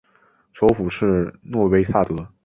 [0.51, 2.27] 首府是诺维萨德。